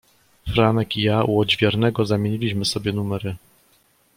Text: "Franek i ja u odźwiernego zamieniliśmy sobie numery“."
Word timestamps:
"Franek 0.53 0.97
i 0.97 1.01
ja 1.01 1.23
u 1.23 1.39
odźwiernego 1.39 2.05
zamieniliśmy 2.05 2.65
sobie 2.65 2.93
numery“." 2.93 3.35